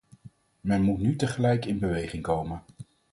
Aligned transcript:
Men 0.61 0.81
moet 0.81 0.99
nu 0.99 1.15
tegelijk 1.15 1.65
in 1.65 1.79
beweging 1.79 2.23
komen. 2.23 2.63